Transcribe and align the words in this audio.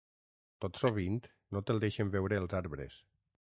Tot 0.63 0.79
sovint 0.83 1.19
no 1.57 1.63
te'l 1.69 1.83
deixen 1.85 2.11
veure 2.17 2.43
els 2.45 2.59
arbres. 2.63 3.01